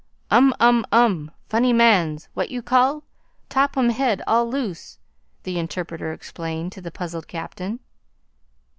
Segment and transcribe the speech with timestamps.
[0.31, 3.03] "Um um um funny mans what you call?
[3.49, 4.97] top um head all loose,"
[5.43, 7.79] the interpreter explained to the puzzled captain.